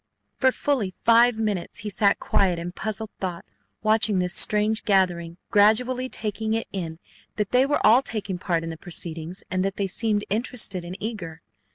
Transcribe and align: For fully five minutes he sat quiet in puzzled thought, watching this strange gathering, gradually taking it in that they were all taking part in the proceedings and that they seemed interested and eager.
For 0.39 0.51
fully 0.51 0.95
five 1.03 1.37
minutes 1.37 1.81
he 1.81 1.89
sat 1.91 2.17
quiet 2.19 2.57
in 2.57 2.71
puzzled 2.71 3.11
thought, 3.19 3.45
watching 3.83 4.17
this 4.17 4.33
strange 4.33 4.83
gathering, 4.83 5.37
gradually 5.51 6.09
taking 6.09 6.55
it 6.55 6.65
in 6.73 6.97
that 7.35 7.51
they 7.51 7.67
were 7.67 7.85
all 7.85 8.01
taking 8.01 8.39
part 8.39 8.63
in 8.63 8.71
the 8.71 8.77
proceedings 8.77 9.43
and 9.51 9.63
that 9.63 9.75
they 9.75 9.85
seemed 9.85 10.25
interested 10.31 10.83
and 10.83 10.97
eager. 10.99 11.43